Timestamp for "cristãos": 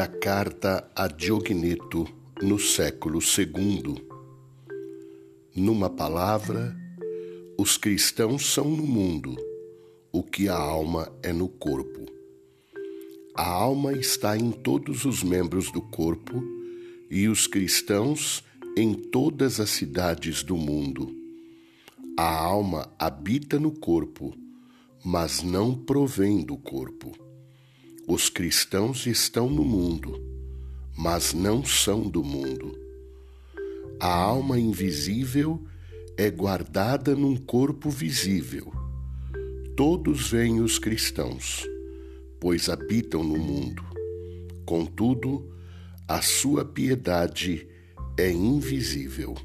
7.76-8.46, 17.46-18.42, 28.28-29.06, 40.76-41.64